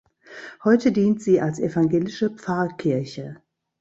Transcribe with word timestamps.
Heute 0.63 0.91
dient 0.91 1.21
sie 1.21 1.39
als 1.41 1.59
evangelische 1.59 2.31
Pfarrkirche. 2.31 3.37